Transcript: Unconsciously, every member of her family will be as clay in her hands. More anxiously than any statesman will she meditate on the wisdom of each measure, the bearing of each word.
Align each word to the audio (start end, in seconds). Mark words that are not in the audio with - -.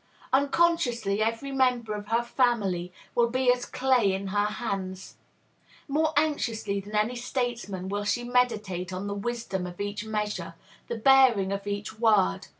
Unconsciously, 0.33 1.21
every 1.21 1.51
member 1.51 1.93
of 1.93 2.07
her 2.07 2.23
family 2.23 2.91
will 3.13 3.29
be 3.29 3.53
as 3.53 3.65
clay 3.67 4.11
in 4.13 4.29
her 4.29 4.47
hands. 4.47 5.17
More 5.87 6.11
anxiously 6.17 6.79
than 6.79 6.95
any 6.95 7.15
statesman 7.15 7.87
will 7.87 8.05
she 8.05 8.23
meditate 8.23 8.91
on 8.91 9.05
the 9.05 9.13
wisdom 9.13 9.67
of 9.67 9.79
each 9.79 10.03
measure, 10.03 10.55
the 10.87 10.97
bearing 10.97 11.51
of 11.51 11.67
each 11.67 11.99
word. 11.99 12.47